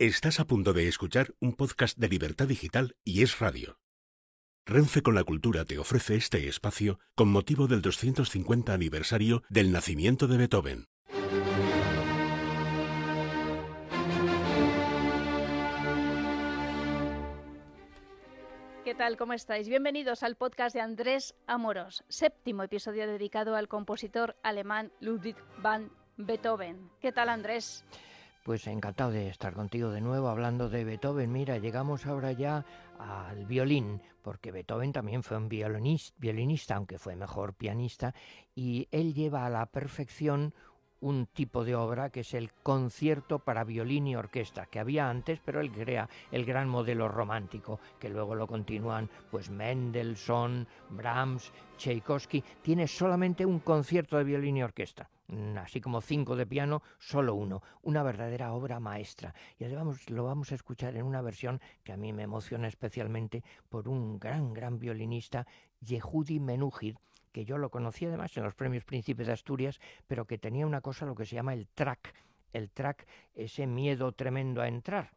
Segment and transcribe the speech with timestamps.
[0.00, 3.76] Estás a punto de escuchar un podcast de Libertad Digital y es radio.
[4.64, 10.26] Renfe con la Cultura te ofrece este espacio con motivo del 250 aniversario del nacimiento
[10.26, 10.86] de Beethoven.
[18.84, 19.18] ¿Qué tal?
[19.18, 19.68] ¿Cómo estáis?
[19.68, 26.90] Bienvenidos al podcast de Andrés Amoros, séptimo episodio dedicado al compositor alemán Ludwig van Beethoven.
[27.02, 27.84] ¿Qué tal, Andrés?
[28.42, 31.30] Pues encantado de estar contigo de nuevo hablando de Beethoven.
[31.30, 32.64] Mira, llegamos ahora ya
[32.98, 38.14] al violín, porque Beethoven también fue un violinista, violinista, aunque fue mejor pianista,
[38.54, 40.54] y él lleva a la perfección
[41.00, 45.40] un tipo de obra que es el concierto para violín y orquesta, que había antes,
[45.44, 52.44] pero él crea el gran modelo romántico, que luego lo continúan pues Mendelssohn, Brahms, Tchaikovsky.
[52.62, 57.34] Tiene solamente un concierto de violín y orquesta, mm, así como cinco de piano, solo
[57.34, 59.34] uno, una verdadera obra maestra.
[59.58, 63.42] Y además lo vamos a escuchar en una versión que a mí me emociona especialmente
[63.68, 65.46] por un gran, gran violinista,
[65.80, 66.98] Yehudi Menuhin,
[67.32, 70.80] que yo lo conocí además en los premios Príncipes de Asturias, pero que tenía una
[70.80, 72.14] cosa, lo que se llama el track,
[72.52, 75.12] el track, ese miedo tremendo a entrar.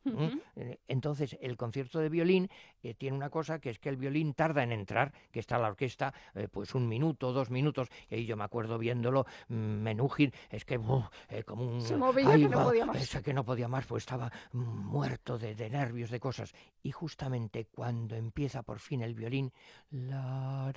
[0.55, 2.49] Eh, entonces, el concierto de violín
[2.81, 5.67] eh, tiene una cosa que es que el violín tarda en entrar, que está la
[5.67, 10.33] orquesta eh, pues un minuto, dos minutos, y ahí yo me acuerdo viéndolo, mm, Menúgir,
[10.49, 11.81] es que como un...
[11.81, 13.01] Se movía que no podía más.
[13.01, 16.53] Ese que no podía más, pues estaba muerto de, de, nervios, de cosas.
[16.81, 19.51] Y justamente cuando empieza por fin el violín,
[19.91, 20.71] la,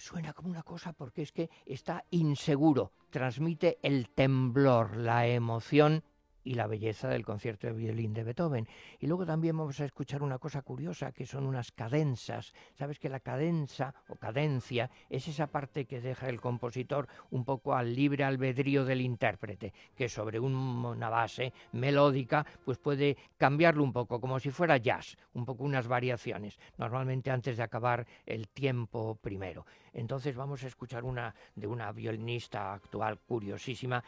[0.00, 6.02] suena como una cosa porque es que está inseguro, transmite el temblor, la emoción
[6.44, 8.68] y la belleza del concierto de violín de Beethoven.
[8.98, 12.52] Y luego también vamos a escuchar una cosa curiosa, que son unas cadenzas.
[12.74, 17.74] Sabes que la cadenza o cadencia es esa parte que deja el compositor un poco
[17.74, 24.20] al libre albedrío del intérprete, que sobre una base melódica pues puede cambiarlo un poco,
[24.20, 29.66] como si fuera jazz, un poco unas variaciones, normalmente antes de acabar el tiempo primero.
[29.92, 34.02] Entonces vamos a escuchar una de una violinista actual curiosísima,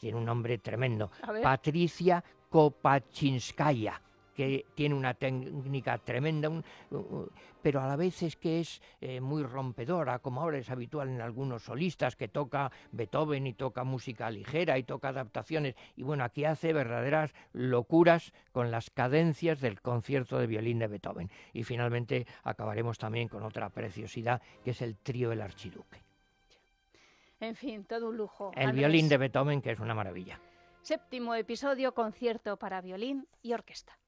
[0.00, 1.10] tiene un nombre tremendo,
[1.42, 4.00] Patricia Kopachinskaya
[4.36, 6.50] que tiene una técnica tremenda,
[7.62, 11.22] pero a la vez es que es eh, muy rompedora, como ahora es habitual en
[11.22, 15.74] algunos solistas, que toca Beethoven y toca música ligera y toca adaptaciones.
[15.96, 21.30] Y bueno, aquí hace verdaderas locuras con las cadencias del concierto de violín de Beethoven.
[21.54, 26.05] Y finalmente acabaremos también con otra preciosidad, que es el trío El Archiduque.
[27.40, 28.52] En fin, todo un lujo.
[28.54, 30.40] El violín de Beethoven, que es una maravilla.
[30.82, 33.98] Séptimo episodio, concierto para violín y orquesta.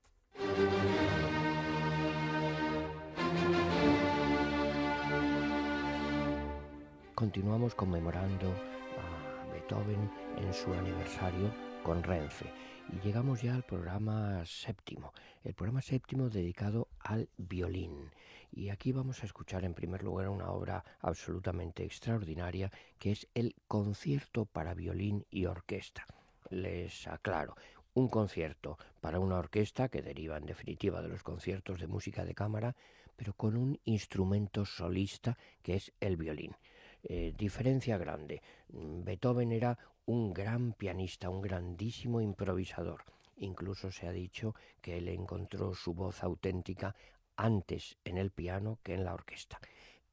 [7.14, 11.52] Continuamos conmemorando a Beethoven en su aniversario
[11.82, 12.46] con Renfe
[12.90, 15.12] y llegamos ya al programa séptimo,
[15.44, 18.10] el programa séptimo dedicado al violín.
[18.50, 23.54] Y aquí vamos a escuchar en primer lugar una obra absolutamente extraordinaria que es el
[23.66, 26.06] concierto para violín y orquesta.
[26.50, 27.56] Les aclaro,
[27.94, 32.34] un concierto para una orquesta que deriva en definitiva de los conciertos de música de
[32.34, 32.74] cámara,
[33.16, 36.56] pero con un instrumento solista que es el violín.
[37.02, 38.42] Eh, diferencia grande.
[38.68, 43.04] Beethoven era un gran pianista, un grandísimo improvisador.
[43.36, 46.96] Incluso se ha dicho que él encontró su voz auténtica
[47.36, 49.60] antes en el piano que en la orquesta.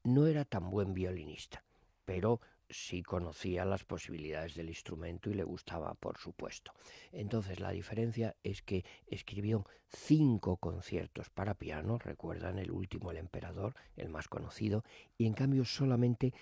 [0.04, 1.64] No era tan buen violinista,
[2.04, 6.74] pero sí conocía las posibilidades del instrumento y le gustaba, por supuesto.
[7.14, 13.76] Entonces la diferencia es que escribió cinco conciertos para piano, recuerdan el último El Emperador,
[13.96, 14.84] el más conocido,
[15.18, 16.34] y en cambio solamente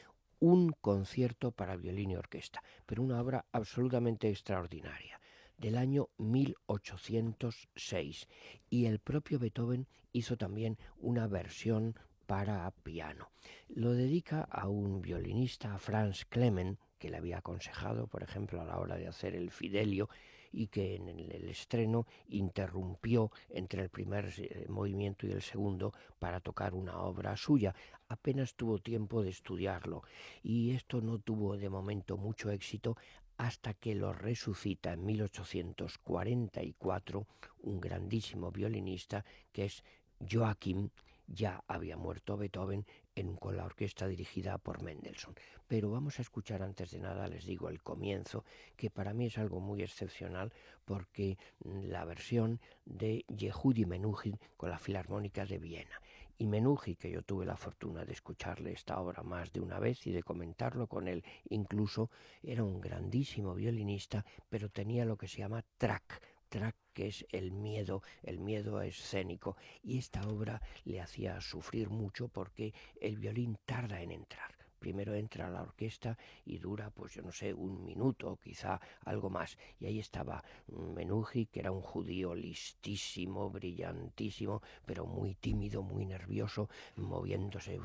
[0.43, 5.21] un concierto para violín y orquesta, pero una obra absolutamente extraordinaria
[5.57, 8.27] del año 1806
[8.69, 13.31] y el propio Beethoven hizo también una versión para piano.
[13.69, 18.79] Lo dedica a un violinista, Franz Clement, que le había aconsejado, por ejemplo, a la
[18.79, 20.09] hora de hacer el Fidelio,
[20.53, 26.39] y que en el estreno interrumpió entre el primer eh, movimiento y el segundo para
[26.39, 27.75] tocar una obra suya.
[28.07, 30.03] Apenas tuvo tiempo de estudiarlo
[30.44, 32.95] y esto no tuvo de momento mucho éxito
[33.38, 37.27] hasta que lo resucita en 1844
[37.63, 39.83] un grandísimo violinista que es
[40.31, 40.91] Joachim
[41.27, 42.85] ya había muerto Beethoven
[43.15, 45.36] en, con la orquesta dirigida por Mendelssohn.
[45.68, 48.44] Pero vamos a escuchar antes de nada, les digo, el comienzo,
[48.75, 50.51] que para mí es algo muy excepcional
[50.86, 56.01] porque la versión de Yehudi Menuhin con la Filarmónica de Viena.
[56.38, 60.06] Y Menuhin, que yo tuve la fortuna de escucharle esta obra más de una vez
[60.07, 62.09] y de comentarlo con él, incluso
[62.42, 67.51] era un grandísimo violinista, pero tenía lo que se llama track, track que es el
[67.51, 69.57] miedo, el miedo escénico.
[69.81, 74.54] Y esta obra le hacía sufrir mucho porque el violín tarda en entrar
[74.84, 79.57] primero entra la orquesta y dura, pues yo no sé, un minuto, quizá algo más.
[79.80, 86.68] Y ahí estaba Menuji, que era un judío listísimo, brillantísimo, pero muy tímido, muy nervioso,
[86.98, 87.80] moviéndose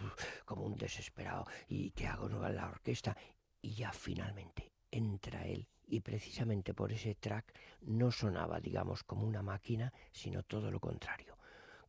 [0.45, 1.47] como un desesperado.
[1.69, 3.17] ¿Y qué hago en la orquesta?
[3.63, 7.53] Y ya finalmente entra él y precisamente por ese track
[7.83, 11.37] no sonaba, digamos, como una máquina, sino todo lo contrario,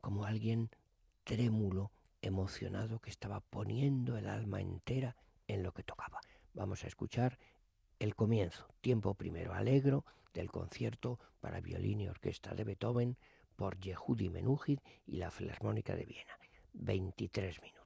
[0.01, 0.69] como alguien
[1.23, 1.91] trémulo,
[2.21, 5.15] emocionado que estaba poniendo el alma entera
[5.47, 6.19] en lo que tocaba.
[6.53, 7.37] Vamos a escuchar
[7.99, 13.17] el comienzo, tiempo primero alegro del concierto para violín y orquesta de Beethoven
[13.55, 16.37] por Yehudi Menuhin y la Filarmónica de Viena.
[16.73, 17.78] 23 minutos.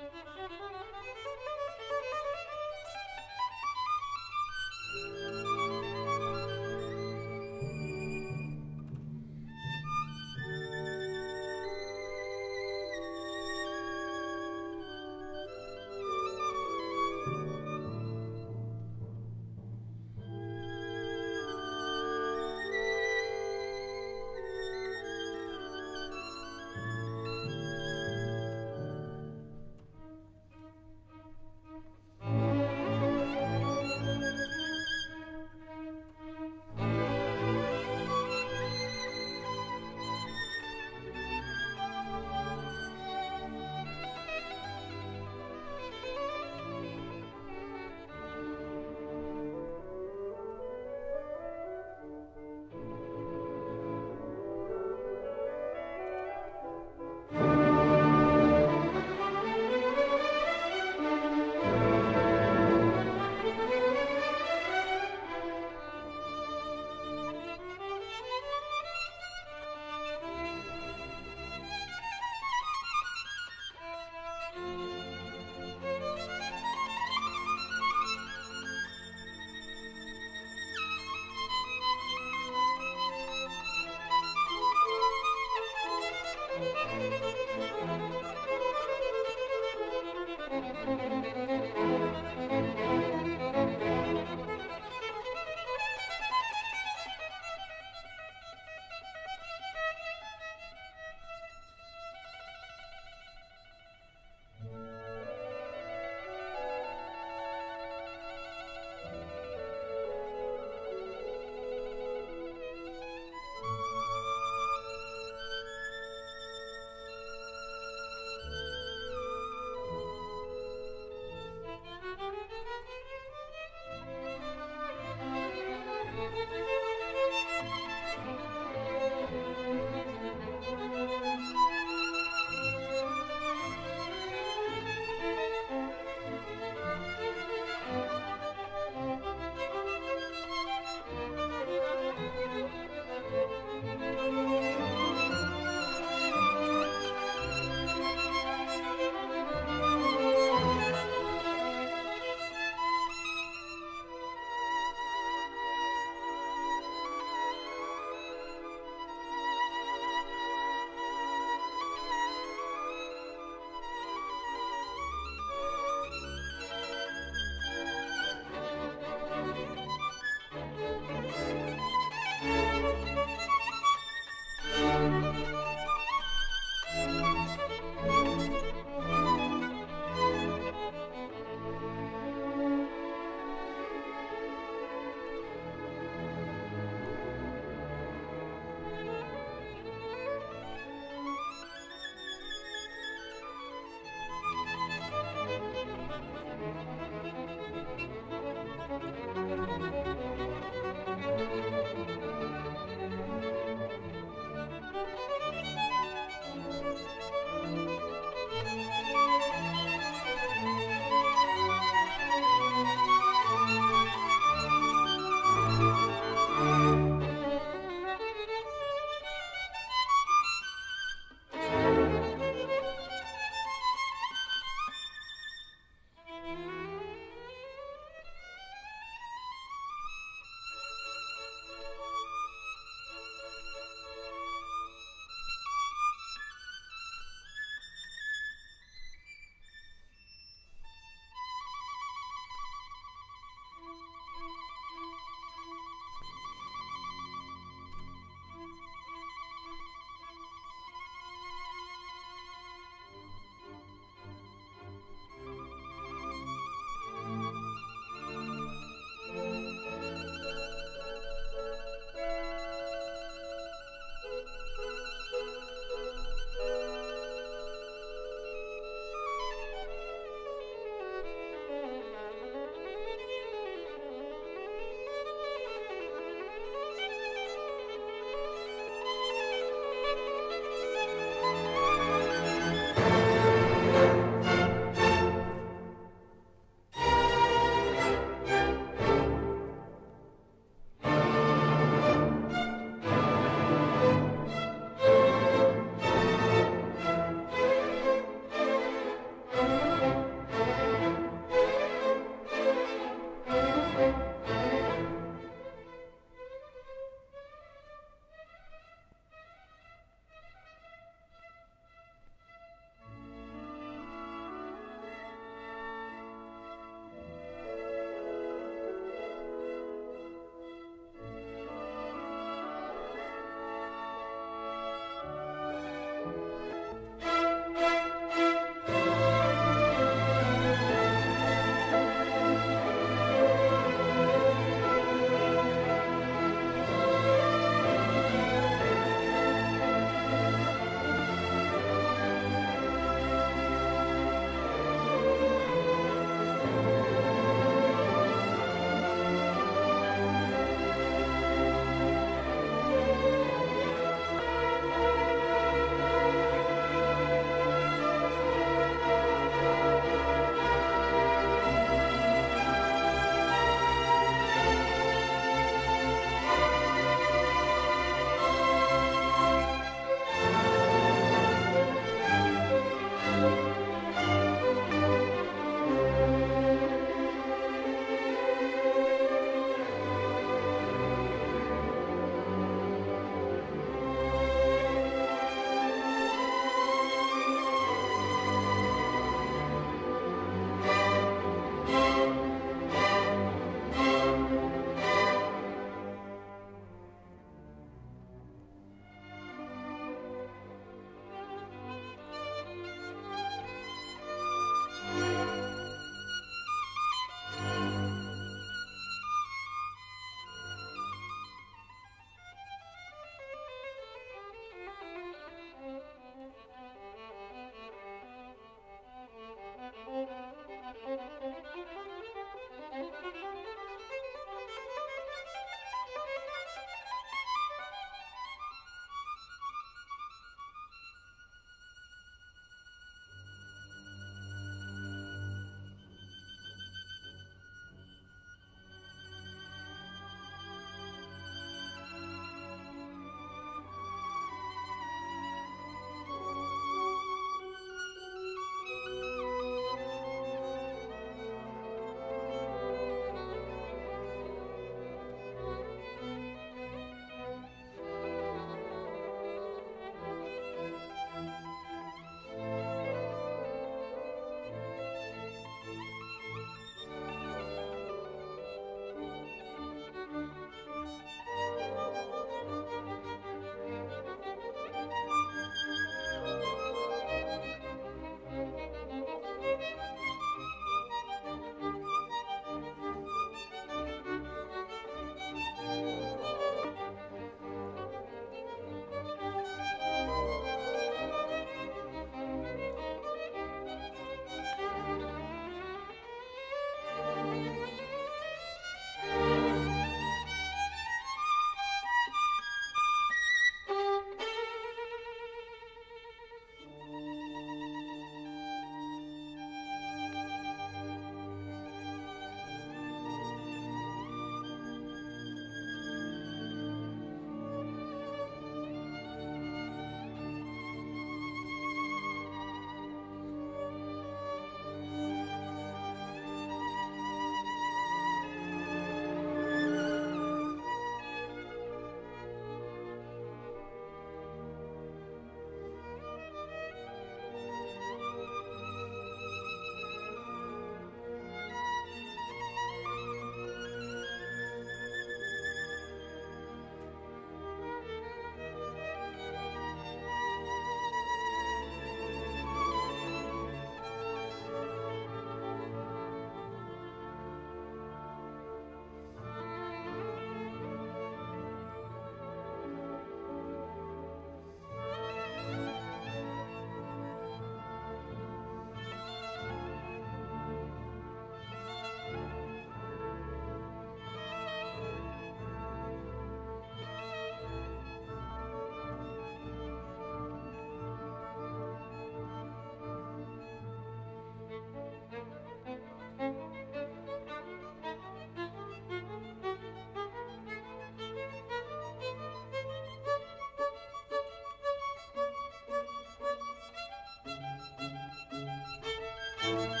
[599.71, 600.00] thank you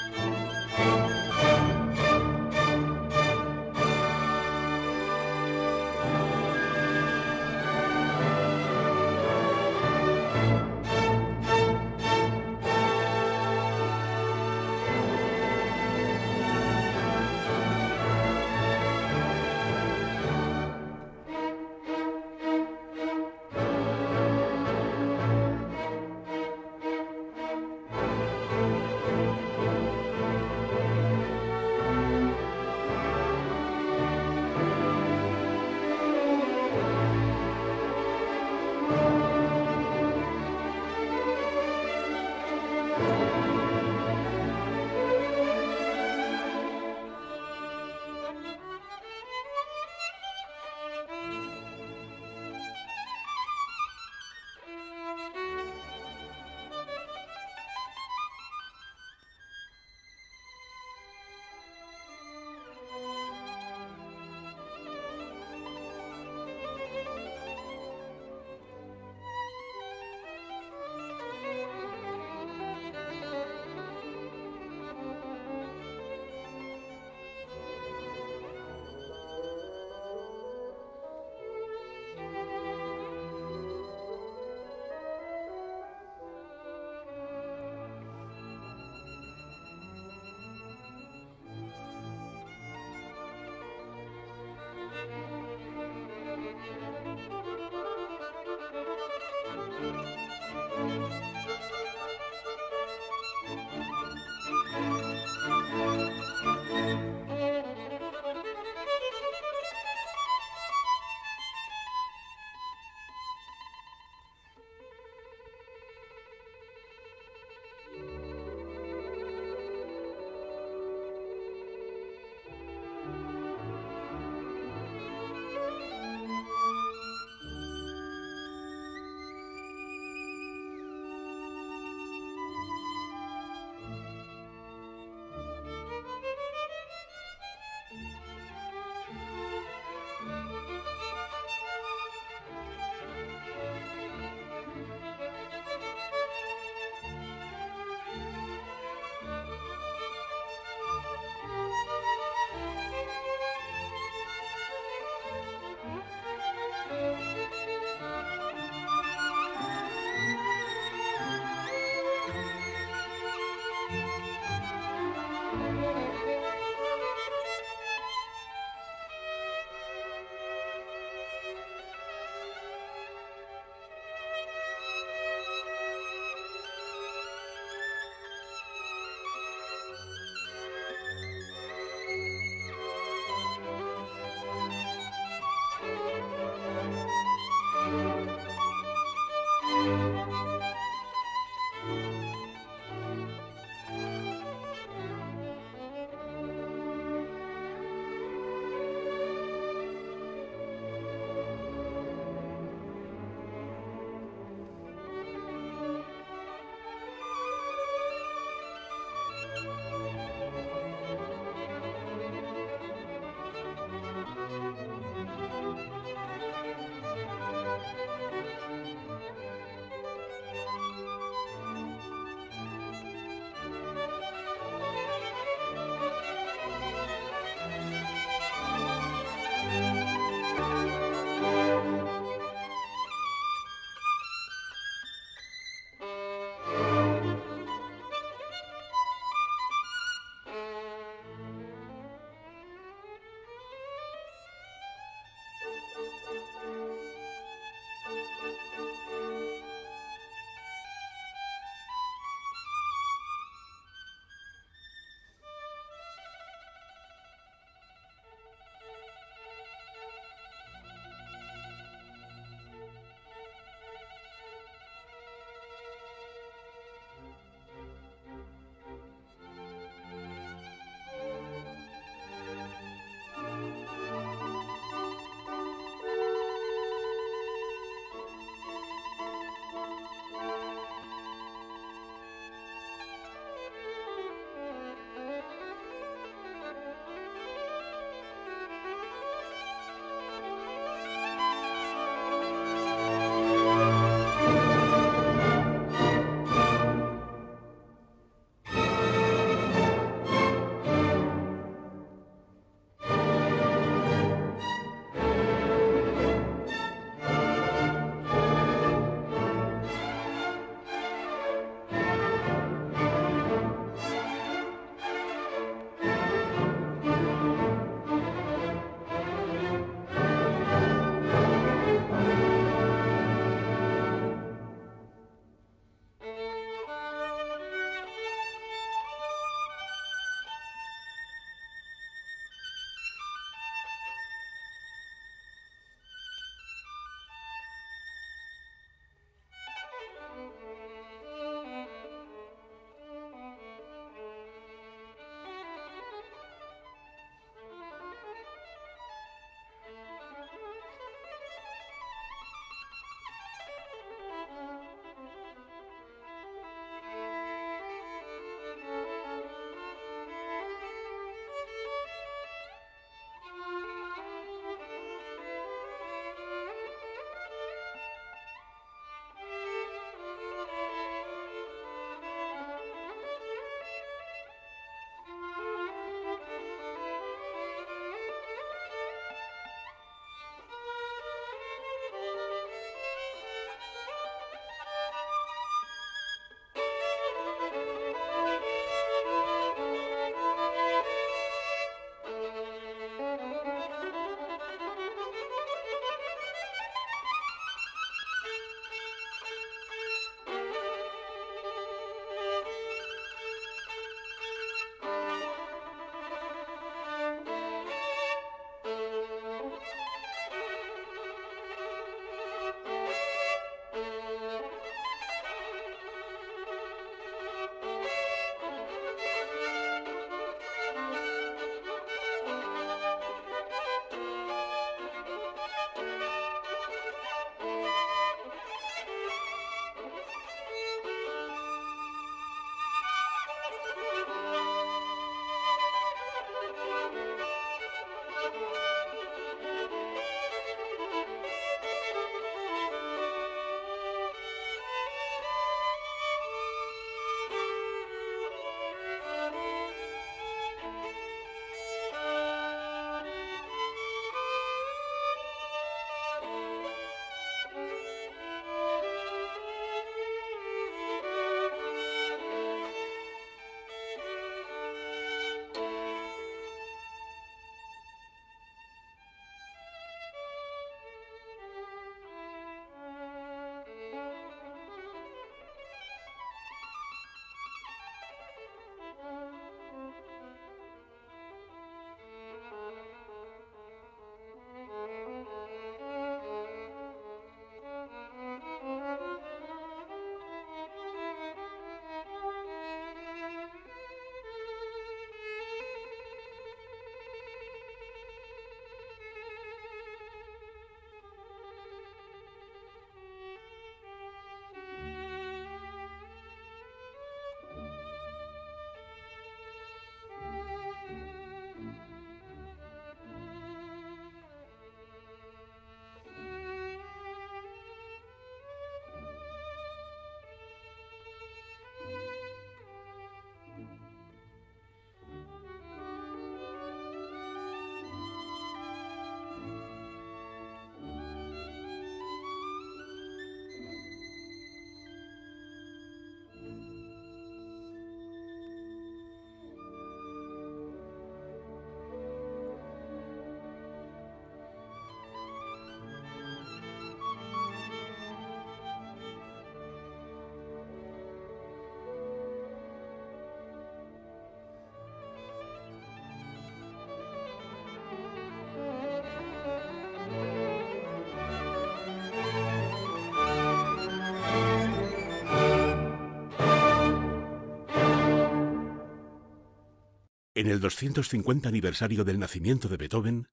[570.61, 573.47] En el 250 aniversario del nacimiento de Beethoven,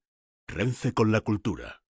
[0.46, 1.82] Renfe con la cultura.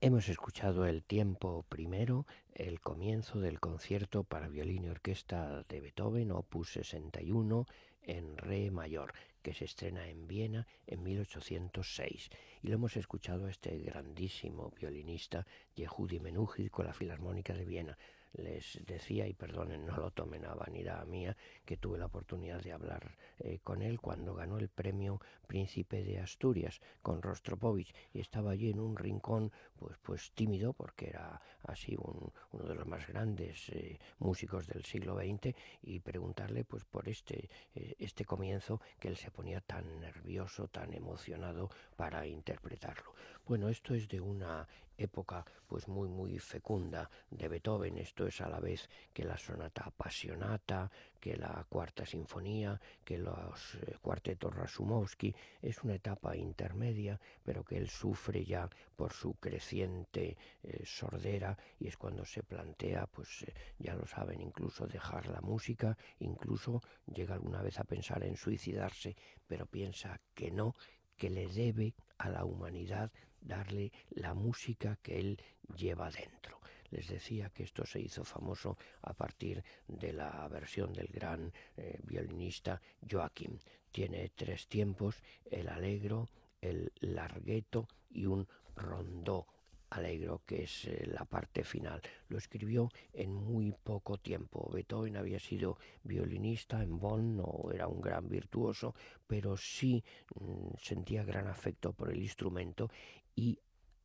[0.00, 6.30] Hemos escuchado el tiempo primero, el comienzo del concierto para violín y orquesta de Beethoven,
[6.30, 7.66] opus 61,
[8.00, 12.30] en re mayor, que se estrena en Viena en 1806.
[12.62, 17.98] Y lo hemos escuchado a este grandísimo violinista, Yehudi Menuhin, con la Filarmónica de Viena
[18.34, 22.72] les decía, y perdonen, no lo tomen a vanidad mía, que tuve la oportunidad de
[22.72, 28.52] hablar eh, con él cuando ganó el premio Príncipe de Asturias con Rostropovich y estaba
[28.52, 33.06] allí en un rincón pues, pues tímido porque era así un, uno de los más
[33.06, 39.08] grandes eh, músicos del siglo XX y preguntarle pues por este, eh, este comienzo que
[39.08, 43.14] él se ponía tan nervioso, tan emocionado para interpretarlo.
[43.46, 47.98] Bueno, esto es de una época pues muy muy fecunda de Beethoven.
[47.98, 53.76] Esto es a la vez que la sonata apasionata, que la cuarta sinfonía, que los
[53.76, 55.34] eh, cuartetos Rasumovsky.
[55.62, 61.88] Es una etapa intermedia, pero que él sufre ya por su creciente eh, sordera y
[61.88, 67.34] es cuando se plantea, pues eh, ya lo saben, incluso dejar la música, incluso llega
[67.34, 70.74] alguna vez a pensar en suicidarse, pero piensa que no,
[71.16, 73.10] que le debe a la humanidad
[73.44, 75.40] darle la música que él
[75.76, 76.60] lleva dentro.
[76.90, 81.98] Les decía que esto se hizo famoso a partir de la versión del gran eh,
[82.04, 83.58] violinista Joaquim.
[83.90, 86.28] Tiene tres tiempos, el alegro,
[86.60, 89.46] el largueto y un rondó
[89.90, 92.00] alegro, que es eh, la parte final.
[92.28, 94.70] Lo escribió en muy poco tiempo.
[94.72, 98.94] Beethoven había sido violinista en Bonn, no era un gran virtuoso,
[99.26, 100.02] pero sí
[100.34, 102.90] mm, sentía gran afecto por el instrumento
[103.34, 103.58] y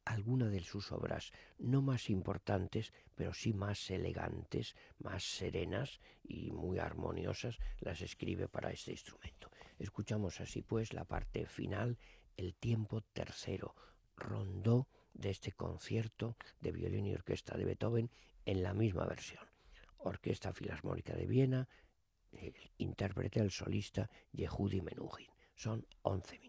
[0.06, 6.80] alguna de sus obras, no más importantes, pero sí más elegantes, más serenas y muy
[6.80, 9.52] armoniosas, las escribe para este instrumento.
[9.78, 11.98] Escuchamos así pues la parte final,
[12.38, 13.76] el tiempo tercero,
[14.16, 18.10] rondó de este concierto de violín y orquesta de Beethoven
[18.46, 19.44] en la misma versión.
[19.98, 21.68] Orquesta Filarmónica de Viena,
[22.32, 25.30] el intérprete, el solista Yehudi Menuhin.
[25.56, 26.49] Son 11 minutos.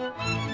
[0.00, 0.49] Música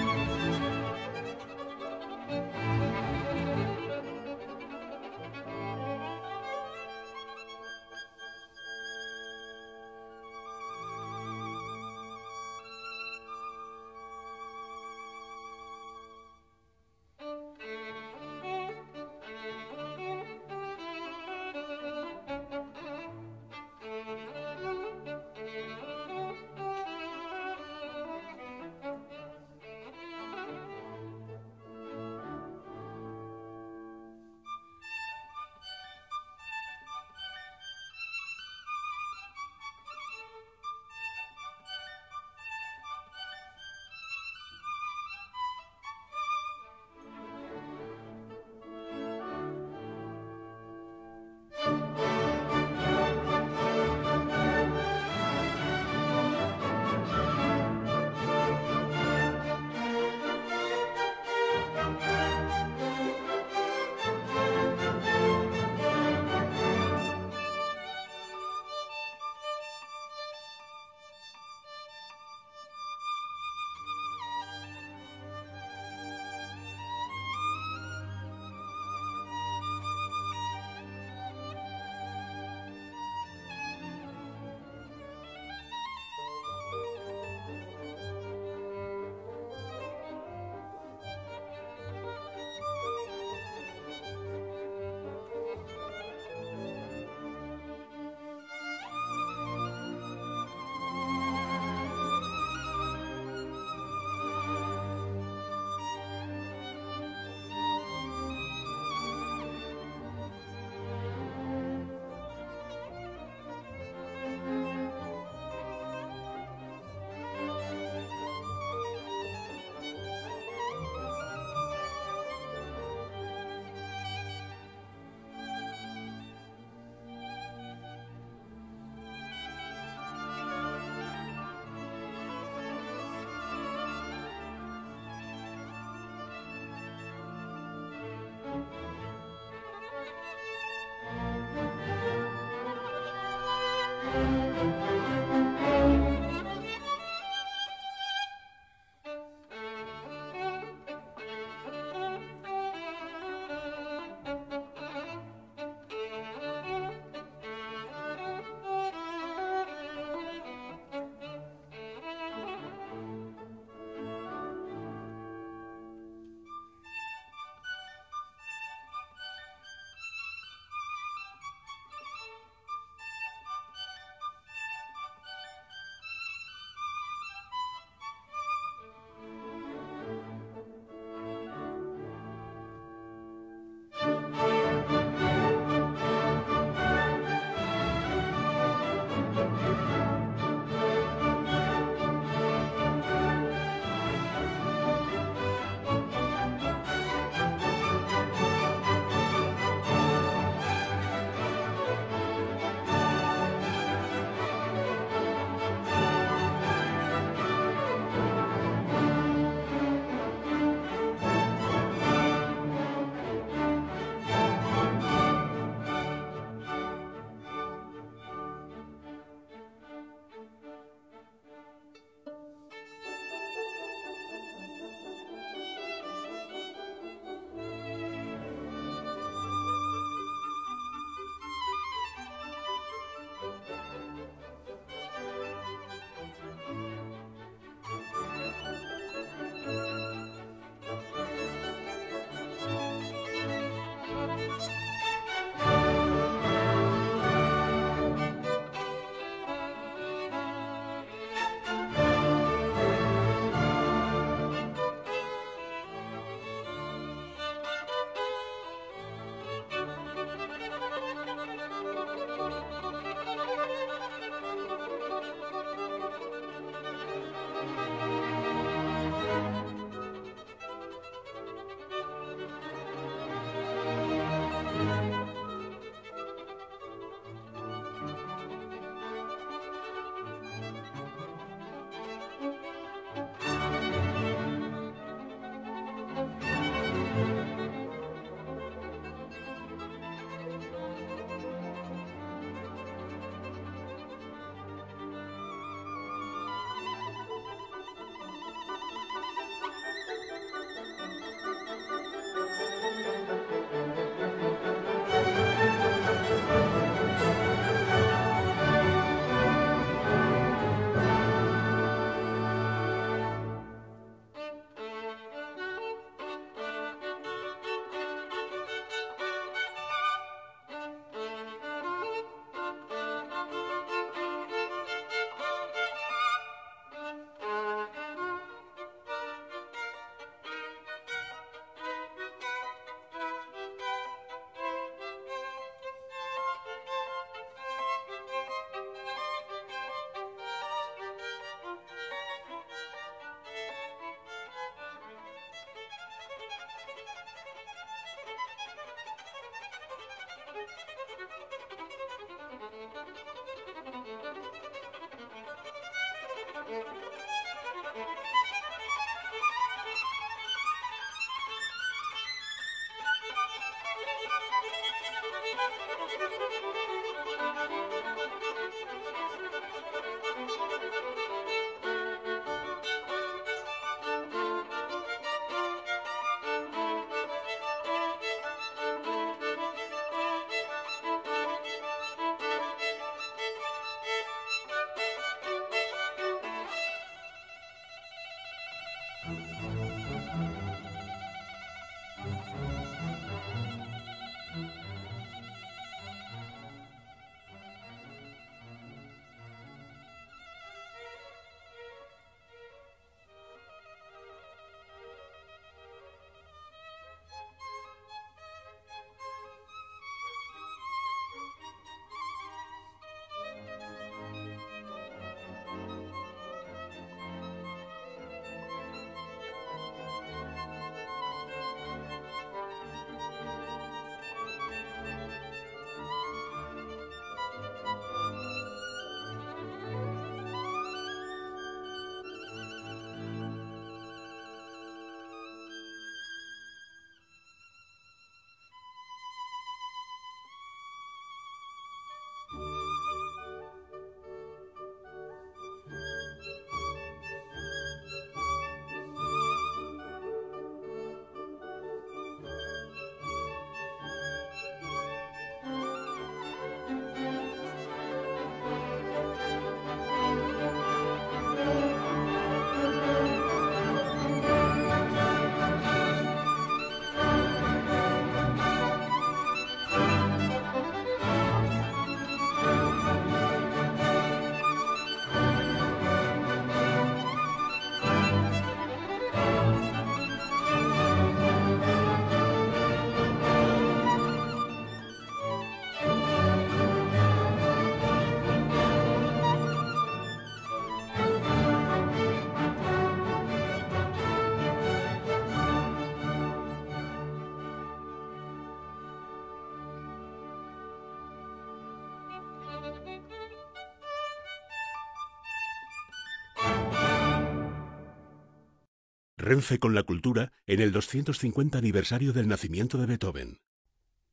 [509.47, 513.61] Renfe con la cultura en el 250 aniversario del nacimiento de Beethoven.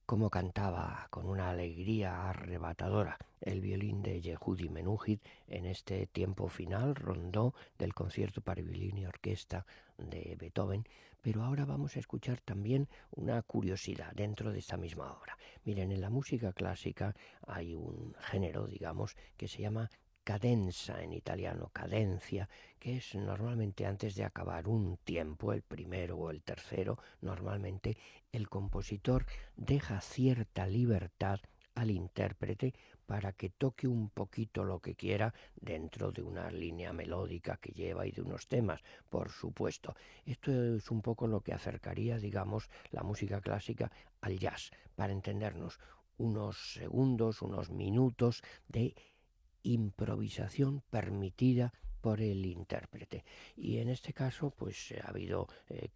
[0.06, 6.96] Como cantaba con una alegría arrebatadora el violín de Yehudi Menuhin en este tiempo final
[6.96, 9.64] rondó del concierto para violín y orquesta
[9.98, 10.84] de Beethoven,
[11.22, 15.38] pero ahora vamos a escuchar también una curiosidad dentro de esta misma obra.
[15.64, 17.14] Miren, en la música clásica
[17.46, 19.90] hay un género, digamos, que se llama
[20.24, 22.48] cadenza en italiano, cadencia,
[22.78, 27.96] que es normalmente antes de acabar un tiempo, el primero o el tercero, normalmente
[28.32, 31.40] el compositor deja cierta libertad
[31.74, 32.74] al intérprete
[33.06, 38.06] para que toque un poquito lo que quiera dentro de una línea melódica que lleva
[38.06, 39.94] y de unos temas, por supuesto.
[40.24, 45.78] Esto es un poco lo que acercaría, digamos, la música clásica al jazz, para entendernos,
[46.16, 48.94] unos segundos, unos minutos de
[49.64, 51.72] improvisación permitida
[52.04, 53.24] por el intérprete.
[53.56, 55.88] Y en este caso, pues ha habido eh,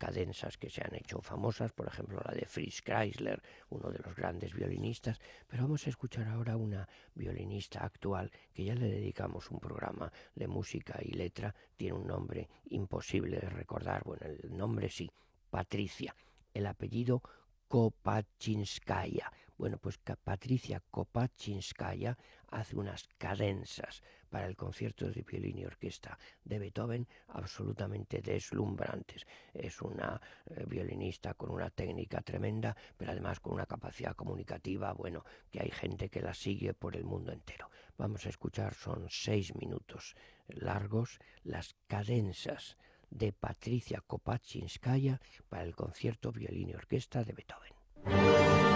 [0.59, 4.55] que se han hecho famosas, por ejemplo la de Fritz Kreisler, uno de los grandes
[4.55, 10.11] violinistas, pero vamos a escuchar ahora una violinista actual que ya le dedicamos un programa
[10.35, 15.11] de música y letra, tiene un nombre imposible de recordar, bueno, el nombre sí,
[15.51, 16.17] Patricia,
[16.55, 17.23] el apellido
[17.69, 19.31] Kopachinskaya.
[19.59, 26.61] Bueno, pues Patricia Kopachinskaya hace unas cadenzas para el concierto de violín y orquesta de
[26.61, 29.27] Beethoven absolutamente deslumbrantes.
[29.53, 35.25] Es una eh, violinista con una técnica tremenda, pero además con una capacidad comunicativa, bueno,
[35.51, 37.69] que hay gente que la sigue por el mundo entero.
[37.97, 40.15] Vamos a escuchar, son seis minutos
[40.47, 42.77] largos, las cadenzas
[43.11, 48.68] de Patricia Kopachinskaya para el concierto violín y orquesta de Beethoven.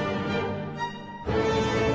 [1.32, 1.91] Thank you.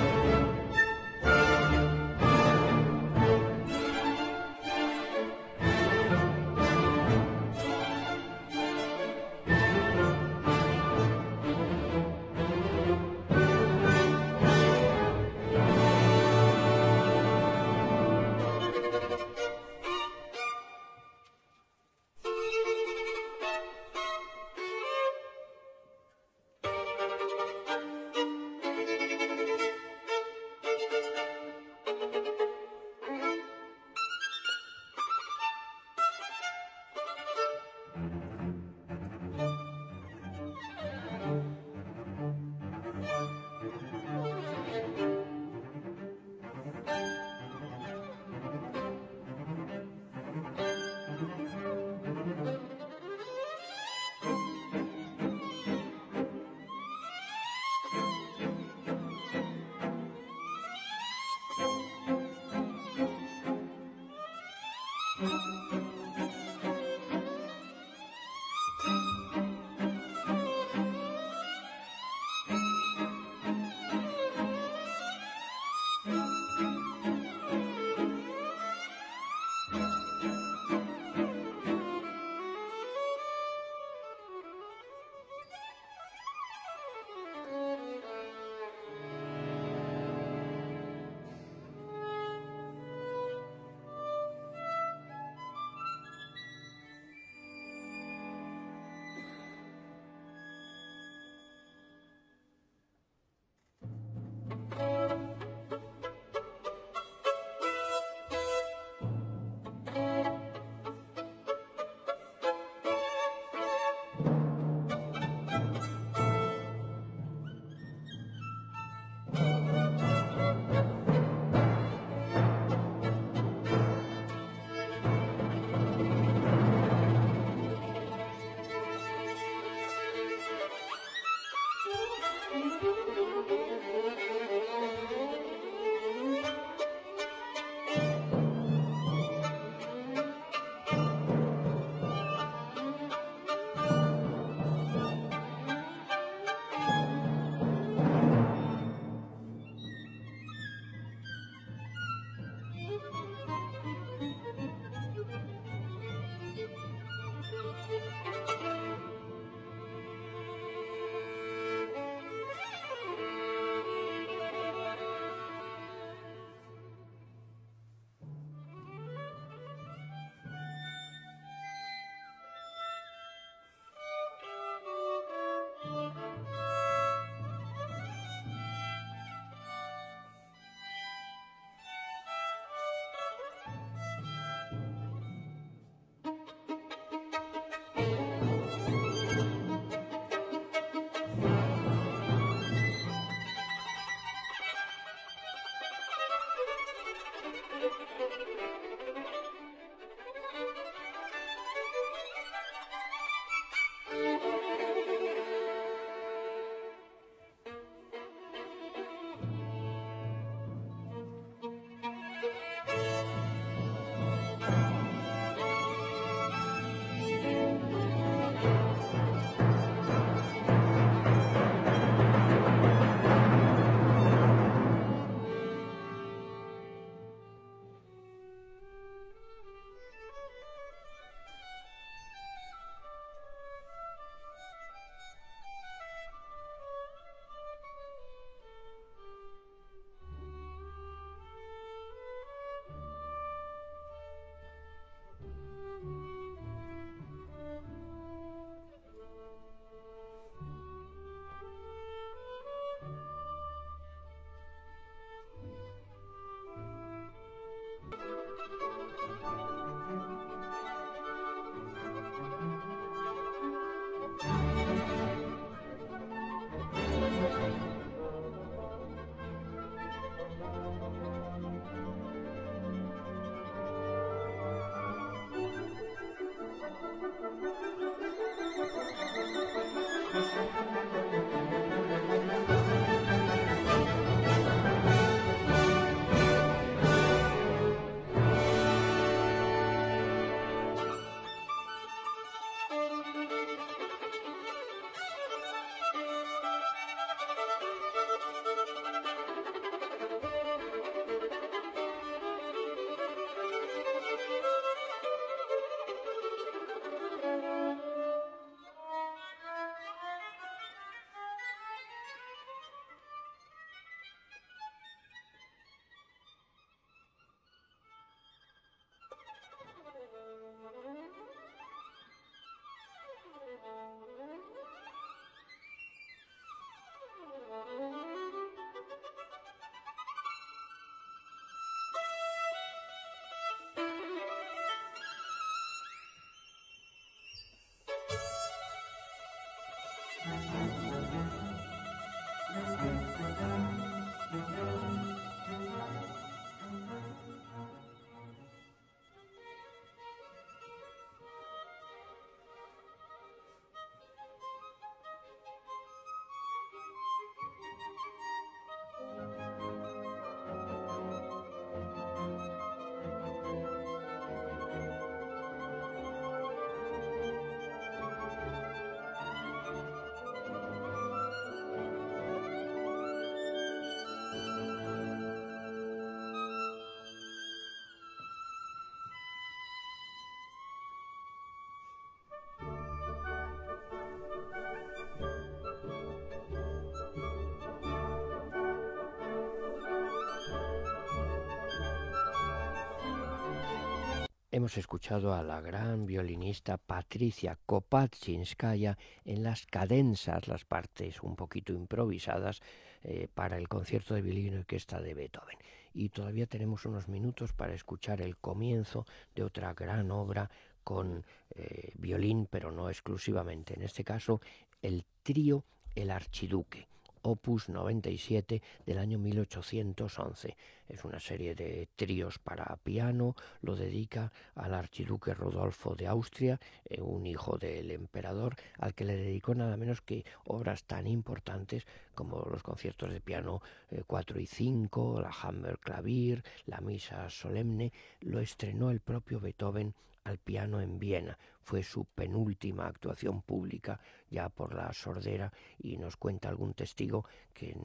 [394.77, 401.93] Hemos escuchado a la gran violinista Patricia Kopatchinskaya en las cadenzas, las partes un poquito
[401.93, 402.81] improvisadas
[403.23, 405.79] eh, para el concierto de violín y orquesta de Beethoven.
[406.13, 409.25] Y todavía tenemos unos minutos para escuchar el comienzo
[409.55, 410.69] de otra gran obra
[411.03, 413.95] con eh, violín, pero no exclusivamente.
[413.95, 414.61] En este caso,
[415.01, 417.07] el trío El Archiduque
[417.41, 420.75] opus 97 del año 1811.
[421.09, 427.21] Es una serie de tríos para piano, lo dedica al archiduque Rodolfo de Austria, eh,
[427.21, 432.59] un hijo del emperador, al que le dedicó nada menos que obras tan importantes como
[432.69, 433.81] los conciertos de piano
[434.27, 438.11] 4 eh, y 5, la Hammer Clavier, la Misa Solemne,
[438.41, 440.13] lo estrenó el propio Beethoven
[440.47, 441.57] al piano en Viena.
[441.81, 444.19] Fue su penúltima actuación pública
[444.49, 447.95] ya por la sordera y nos cuenta algún testigo que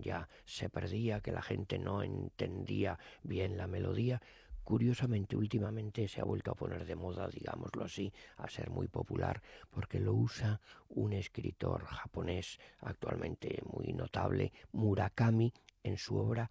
[0.00, 4.22] ya se perdía, que la gente no entendía bien la melodía.
[4.62, 9.40] Curiosamente, últimamente se ha vuelto a poner de moda, digámoslo así, a ser muy popular,
[9.70, 16.50] porque lo usa un escritor japonés actualmente muy notable, Murakami, en su obra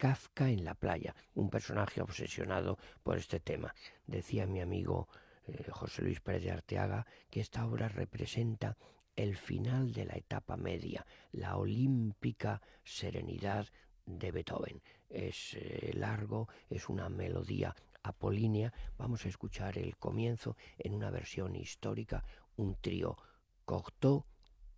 [0.00, 3.74] Kafka en la playa, un personaje obsesionado por este tema.
[4.06, 5.08] Decía mi amigo
[5.46, 8.78] eh, José Luis Pérez de Arteaga que esta obra representa
[9.14, 13.66] el final de la etapa media, la olímpica serenidad
[14.06, 14.80] de Beethoven.
[15.10, 18.72] Es eh, largo, es una melodía apolínea.
[18.96, 22.24] Vamos a escuchar el comienzo en una versión histórica,
[22.56, 23.18] un trío
[23.66, 24.24] Cocteau,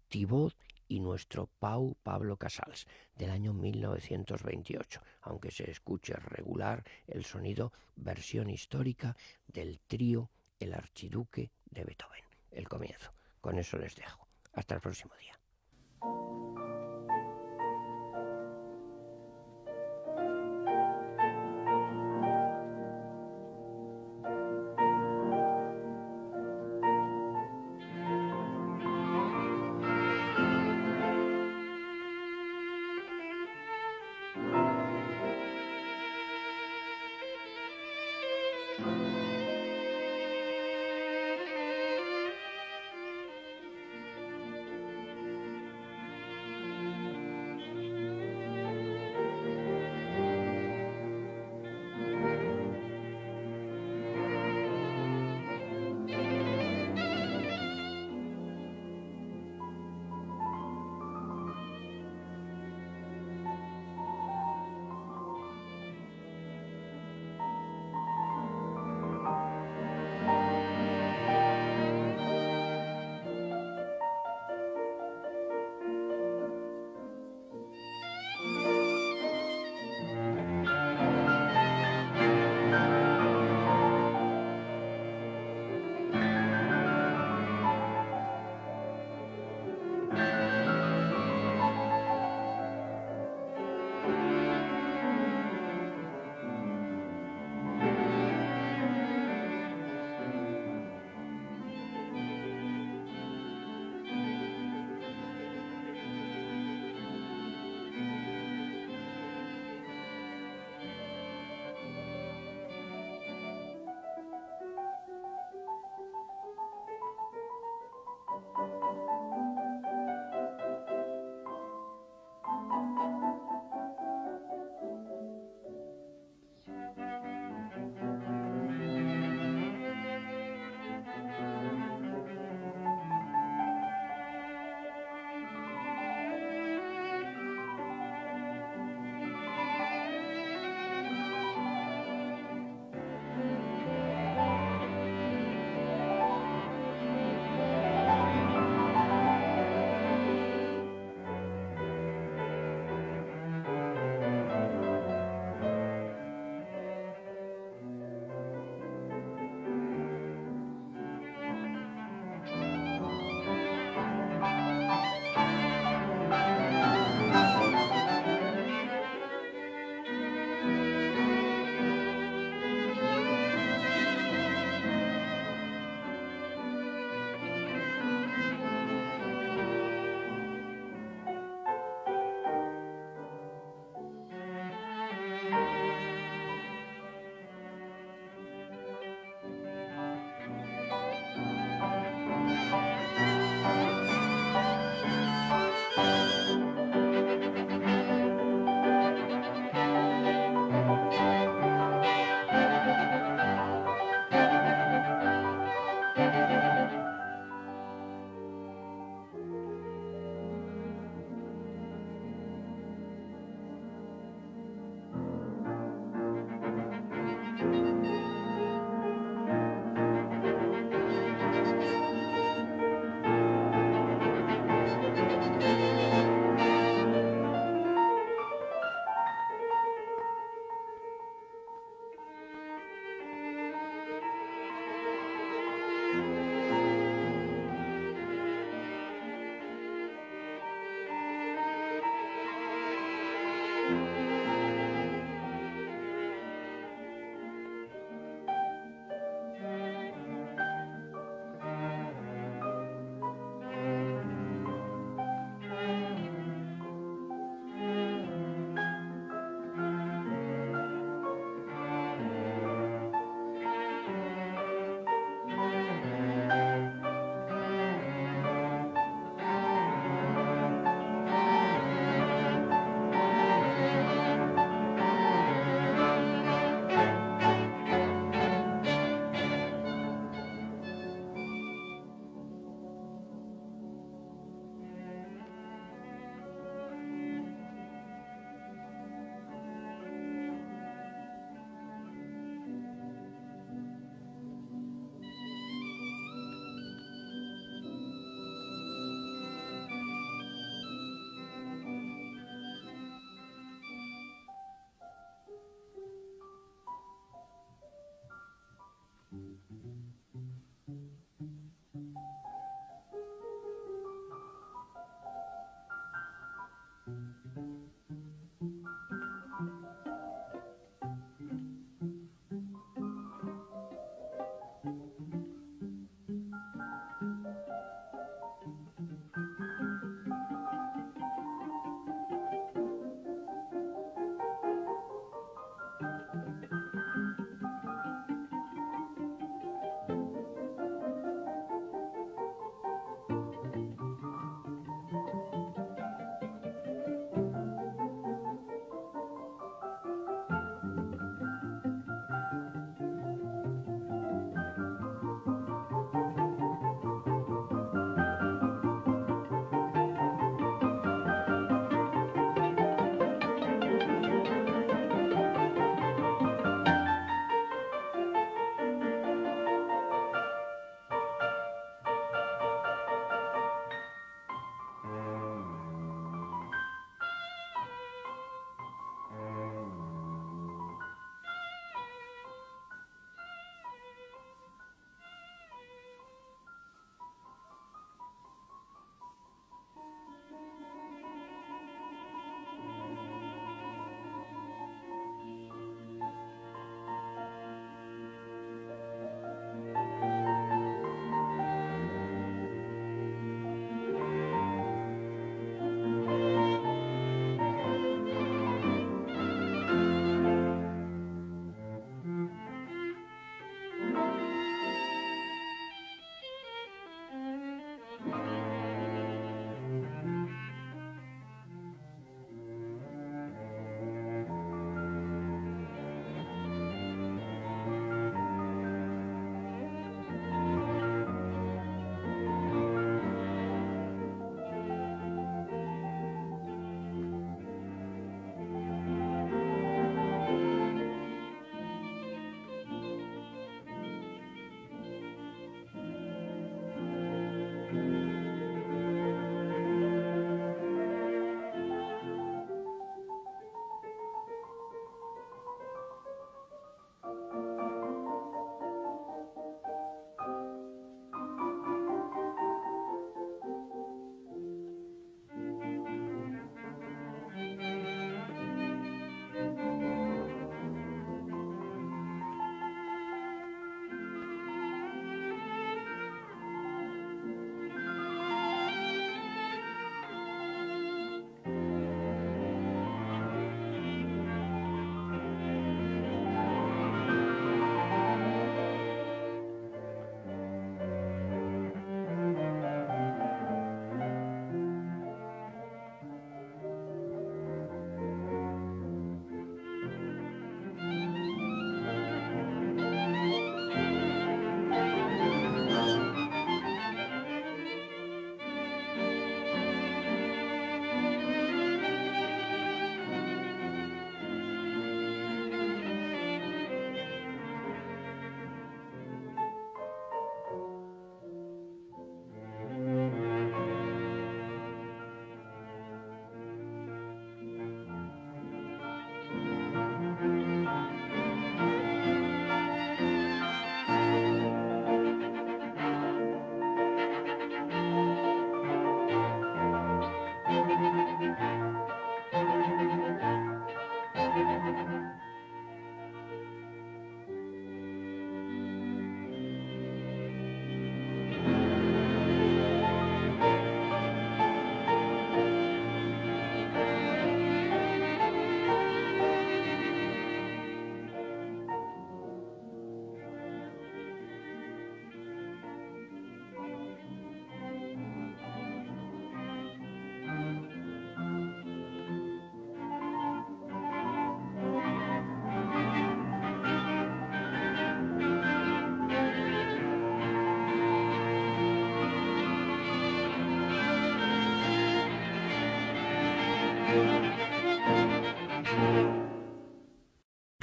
[0.08, 0.56] Thibaut
[0.92, 2.86] y nuestro Pau Pablo Casals
[3.16, 9.16] del año 1928, aunque se escuche regular el sonido versión histórica
[9.46, 10.30] del trío
[10.60, 12.24] El Archiduque de Beethoven.
[12.50, 13.10] El comienzo.
[13.40, 14.28] Con eso les dejo.
[14.52, 16.91] Hasta el próximo día.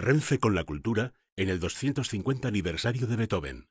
[0.09, 3.67] Renfe con la cultura en el 250 aniversario de Beethoven.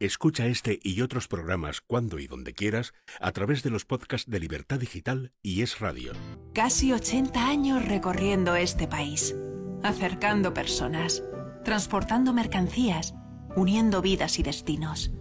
[0.00, 4.40] Escucha este y otros programas cuando y donde quieras a través de los podcasts de
[4.40, 6.12] Libertad Digital y Es Radio.
[6.54, 9.36] Casi 80 años recorriendo este país,
[9.82, 11.22] acercando personas,
[11.62, 13.12] transportando mercancías,
[13.54, 15.12] uniendo vidas y destinos.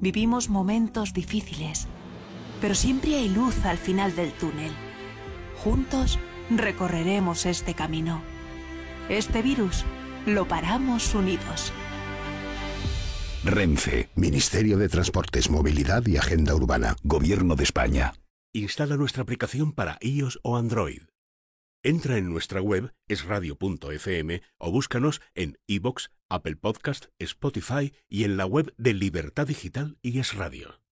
[0.00, 1.88] Vivimos momentos difíciles,
[2.60, 4.70] pero siempre hay luz al final del túnel.
[5.56, 6.20] Juntos
[6.50, 8.37] recorreremos este camino.
[9.08, 9.86] Este virus
[10.26, 11.72] lo paramos unidos.
[13.42, 18.12] Renfe, Ministerio de Transportes, Movilidad y Agenda Urbana, Gobierno de España.
[18.52, 21.04] Instala nuestra aplicación para iOS o Android.
[21.82, 28.44] Entra en nuestra web esradio.fm o búscanos en iBox, Apple Podcast, Spotify y en la
[28.44, 30.82] web de Libertad Digital y Es Radio.